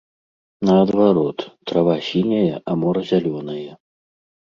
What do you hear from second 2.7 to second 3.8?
мора зялёнае.